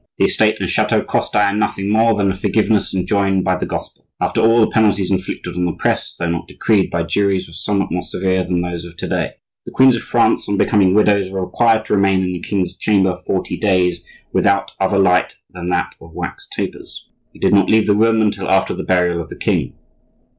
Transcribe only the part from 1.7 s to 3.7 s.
more than the forgiveness enjoined by the